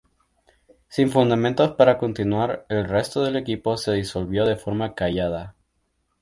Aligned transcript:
Sin 0.87 1.11
fundamentos 1.11 1.75
para 1.75 1.99
continuar, 1.99 2.65
el 2.69 2.85
resto 2.89 3.21
del 3.21 3.35
equipo 3.35 3.77
se 3.77 3.91
disolvió 3.91 4.45
de 4.47 4.55
forma 4.55 4.95
callada. 4.95 5.55